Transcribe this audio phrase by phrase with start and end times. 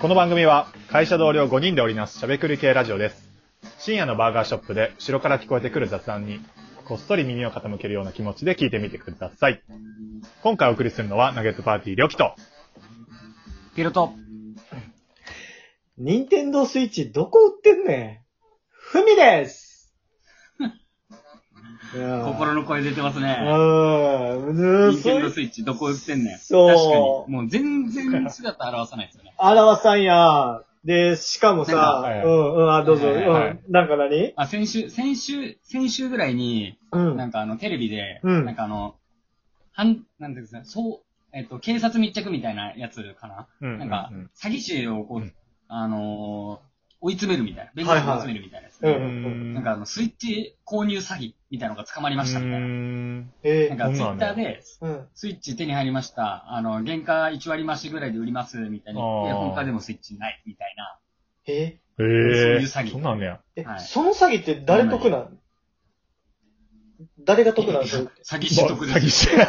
[0.00, 3.28] この番組は会社同僚5人で織りなすしゃべくり系ラジオです。
[3.78, 6.40] 深夜のバーガーショップで後ろから聞こえてくる雑談に
[6.84, 9.62] こっそり耳を傾けるような気持ちで聞いてみてください。
[10.42, 12.34] 今回お送りするのはナゲットパーティーりょきと。
[13.74, 14.12] ピロト。
[15.98, 18.22] ニンテンドースイッチどこ売ってんねん
[18.70, 19.61] ふみです
[21.92, 23.38] 心の声出てますね。
[23.40, 24.90] うん。
[24.90, 26.38] ニンテンドースイッチどこ売ってんねん。
[26.38, 26.96] そう確か
[27.30, 27.36] に。
[27.36, 29.34] もう全然姿表さないですよね。
[29.38, 30.62] あらわさんや。
[30.84, 33.72] で、しかもさ、なんうん、うん、あ、どうぞ、はいはいうん。
[33.72, 34.32] なんか何？
[34.36, 37.16] あ、先週、先週、先週ぐらいに、うん。
[37.16, 38.96] なんかあの、テレビで、うんなんかあの、
[39.72, 43.46] はん、なんていうんですか、そう、えっと、警察密着みたいなやつかな？
[43.60, 45.32] うんなんかうん、詐欺師をこう、うん
[45.68, 46.72] あのー
[47.04, 47.72] 追い詰めるみたいな。
[47.74, 52.66] 弁護士を追い詰めるみたいなやつで、はいはいうんなんかあの、スイッチ購入詐欺みたいなのが捕まりましたみたいな。
[52.66, 55.08] んえなんかツイッターで、うん。
[55.12, 56.50] スイッチ手に入りました。
[56.50, 60.98] あの、原価1割増しぐらいで売ります、みたいに言って、あー本価でもスイッチない、みたいな。
[61.46, 63.40] えへそうえいう詐欺そんなんねや。
[63.54, 65.38] え、はいその詐欺って誰得なん？
[67.24, 67.82] 誰が得なん？
[67.82, 69.28] ですか詐欺師得です。
[69.36, 69.36] 詐欺師。
[69.36, 69.44] だ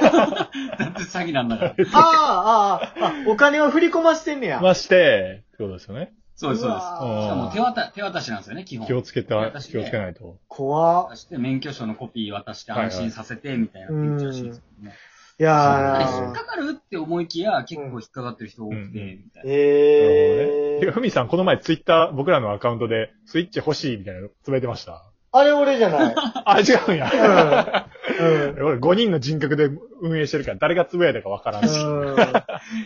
[0.90, 1.76] って詐欺なんだから。
[1.94, 4.59] ああ、ああ、あ、お金を振り込ましてんねや。
[4.59, 6.12] まして、ってことですよね。
[6.36, 6.84] そうです、そうです。
[6.84, 8.88] しかも手渡、手渡しなんですよね、基本。
[8.88, 10.38] 気をつけて、私気をつけないと。
[10.48, 14.94] 怖っ渡して、免許証のコピー渡して安心させて、みたいないですけどね。
[15.40, 18.94] いやあれ引っーかかるって思いきや、結構引っかかってる人多くて、うんみ
[19.34, 19.52] たいな。
[19.52, 25.03] えてか、ふみさん、この前ツイッター、僕らのアカウントで、スイッチ欲しいみたいなのつぶやいてました。
[25.36, 26.16] あれ俺じゃない。
[26.45, 27.88] あ、違うんや。
[28.20, 28.62] うん。
[28.64, 31.80] 俺5人の人格で運営してるから、誰がつぶやいたかわからんし。
[31.80, 32.16] うん。
[32.16, 32.18] い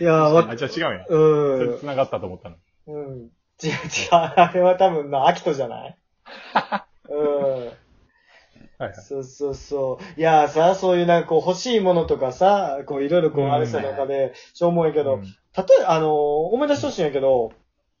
[0.04, 1.06] やー、わあ、じゃあ違うんや。
[1.06, 1.78] うん。
[1.80, 2.56] 繋がったと思ったの。
[3.62, 3.70] うん。
[3.70, 4.10] 違う違う。
[4.12, 5.98] あれは多分な、アキトじゃない？
[7.08, 7.66] うん。
[8.78, 8.94] はいはい。
[8.94, 10.20] そうそうそう。
[10.20, 15.22] いやーさ、そういうなんかこう欲しいものとかさ、こういろいろこううんあれした中で、しょうもないけど、うん
[15.56, 17.52] 例えば、あのー思い出してほしいんやけど、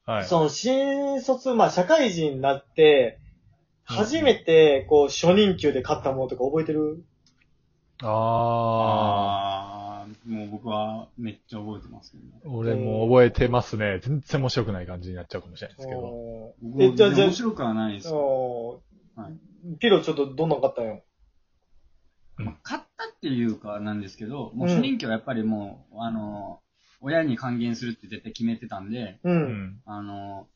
[0.06, 0.24] はい。
[0.24, 3.28] その新卒、まあ社会人になって、うん
[3.96, 7.02] 初めてこう初任給で買ったものとか覚えてる？
[8.02, 9.67] ああー、
[10.28, 12.30] もう僕はめっちゃ覚えてますけどね。
[12.44, 12.50] ー。
[12.50, 13.98] 俺も覚えてますね。
[14.02, 16.00] 全然面白くない感じになっちゃうかもしれないですけど。
[16.62, 18.82] 僕もえじゃあじゃあ面白くはないですよ。
[19.16, 19.32] うんはい
[19.80, 21.02] ピロちょっとどんなん買ったんよ？
[22.36, 26.60] まあ買ったっていうかなんですけど、もう初任給はやっぱりもう、あの、
[27.00, 29.30] 親に還元するって絶対決めてたんで、う。
[29.30, 29.80] うんん。
[29.84, 30.46] あの、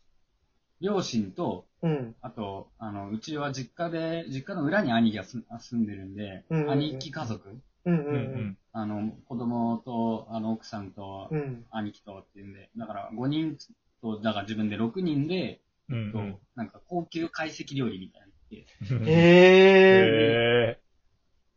[0.81, 2.15] 両親と、うん。
[2.21, 11.41] あと、あの、うちは実家で、実家の裏に兄貴が住住んでるんで、うんうんうん兄貴家族、うんううんんあの、子供と、あの、奥さんとうん。
[11.41, 11.65] う、ん。
[11.71, 13.57] 兄貴とっていうんで、だから5人
[14.01, 16.13] と、だから自分で6人で、うん。
[16.13, 16.39] とうん。
[16.55, 19.09] なんか高級懐石料理みたいなのって、うん。
[19.09, 20.81] えへ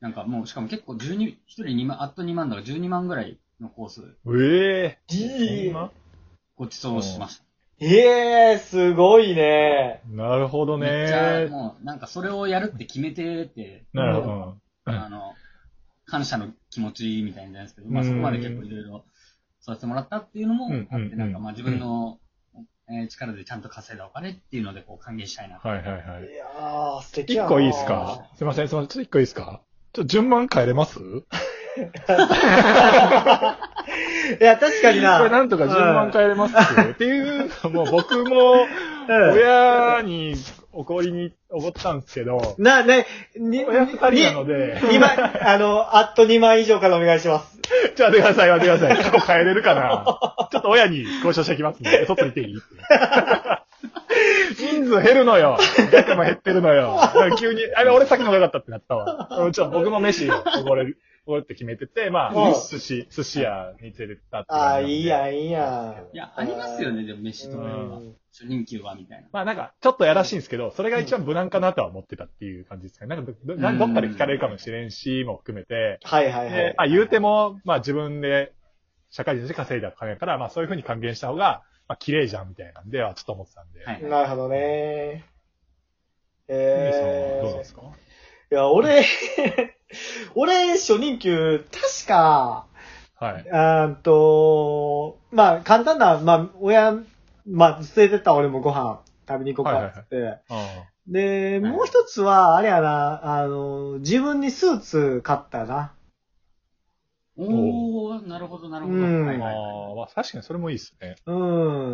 [0.02, 4.38] なんかもう、しかも結構12、1人2万、あっと2万だから12万ぐらいのコース、ー。
[4.38, 5.16] えー。
[5.16, 5.66] え。
[5.66, 5.92] そんな？
[6.58, 7.46] ご馳走しました。
[7.80, 10.02] ええー、すごいね。
[10.10, 11.48] なるほどめっちゃ、ね。
[11.48, 14.34] もう、なんかそれをやるって決めてて、なるほど。
[14.34, 15.35] うんあの、
[16.06, 19.06] 感謝の気持ちみたいなんじゃないですけど、まあそこまで結構いろいろ
[19.62, 22.20] させてもらったっていうのもあって、なんかまあ自分の、
[22.88, 25.68] えー力でちゃんと稼いだお金っていうのでこう還元したいなと。
[25.68, 26.02] はいはいはい。
[26.32, 26.36] い。
[26.36, 28.28] やー、素敵一個いいですか？
[28.38, 29.62] すいません、すいません、ちょっと一個いいですか？
[29.94, 31.00] ちょっと順番変えれます？
[34.40, 35.18] いや、確かにな。
[35.18, 39.32] これなんとか順番変えれますっていうのも、僕も、うん。
[39.34, 40.36] 親に
[40.76, 43.06] 怒りに、怒ったんですけど、な、ね、
[43.38, 47.58] に、親二人なので、2万、あの、あっと2万以上からお願いします。
[47.96, 49.12] ちょっと待ってください、待ってください。
[49.12, 50.06] 過去変えれるかな？
[50.52, 52.06] ちょっと親に交渉してきますね。
[52.08, 52.62] 外行っていい
[54.58, 55.58] 人数減るのよ。
[55.92, 57.00] 逆も減ってるのよ。
[57.38, 59.28] 急に、あれ俺先の方が良かったってなったわ。
[59.32, 60.98] うんちょっと僕の飯をおごれる、
[61.28, 66.16] おごるって決めてて、まうんあ、寿司、寿司屋に連れてったってああ、いいやん、いいやん。
[66.16, 67.64] いや、ありますよね、でも飯とか。
[68.32, 69.28] 初任給はみたいな。
[69.32, 73.16] まあなんか、ちょっとやらしいんですけど、それが一番無難かなとは思ってたっていう感じですかね。
[73.16, 76.00] なんかど、どどっかで聞かれるかもしれんし、も含めて。
[76.04, 76.56] はいはいはい。
[76.56, 78.54] でまあ言うても、まあ自分で、
[79.10, 83.84] 社会人として稼いだ金やから、まあそういうふうに還元した方が、まあ綺麗じゃんみたいなんではちょっと思ってたんで。
[83.86, 84.04] はい。
[84.04, 85.26] なるほどね。
[86.48, 87.82] えーはどうなんですか？
[88.52, 89.04] いや、俺、
[90.36, 92.66] 俺、初任給、確か、
[93.18, 93.50] はい。
[93.52, 97.00] あーんと、まあ、簡単な、まあ、親、
[97.48, 100.40] まあ、連れてった俺もご飯食べに行こうかっつって。
[101.08, 105.94] で、もう一つは、あれやな、あの、自分にスーツ買ったな。
[107.38, 108.98] おー、なるほど、なるほど。
[108.98, 109.92] うんはいあはいはい。
[109.92, 111.16] あ、まあ確かにそれもいいですね。
[111.26, 111.34] う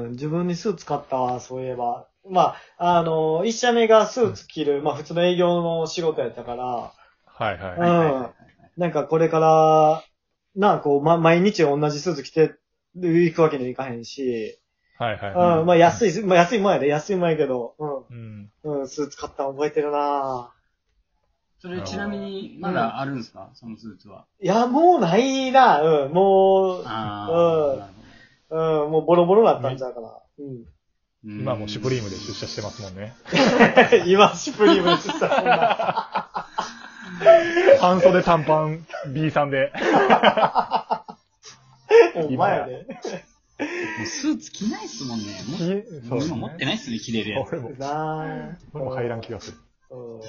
[0.08, 2.08] ん、自分にスーツ買ったわ、そういえば。
[2.30, 6.94] まあ、あの、一社目がスーツ着る、まあ普通の営業の仕事やったから、
[7.34, 7.78] はいはい。
[7.80, 8.30] うん
[8.78, 10.04] なんかこれから、
[10.56, 12.56] なあ、こう、ま、毎日同じスーツ着て、
[12.96, 14.60] 行くわけにはいかへんし、
[14.98, 15.60] はいはい。
[15.60, 18.50] うん、まあ安い、まあ安いもんやで、安いもんやけど、うん。
[18.64, 20.52] うん、うん、スーツ買ったの覚えてるな
[21.60, 23.50] それちなみに、まだあるんですか？
[23.54, 24.26] そのスーツは。
[24.42, 27.94] いや、もうないな、うん、もう、あうんあ、なる
[28.84, 30.08] うん、もうボロボロだったんちゃうかな。
[30.40, 30.64] うん。
[30.64, 30.72] ほど。
[31.24, 33.14] 今はもうシュプリームで出社してますもんね。
[34.08, 36.48] 今、シュプリームですさ、
[37.80, 39.72] 半袖短パン B さんで。
[42.14, 42.74] ほんまやで。
[42.74, 45.26] もうスーツ着ないっすもんね。
[45.48, 45.58] も
[46.10, 47.50] そうですね今持ってないっすね、着れるやつ。
[47.50, 49.58] 俺も、な俺も入らん気がする。
[49.92, 49.96] ぁ。
[49.96, 50.22] うん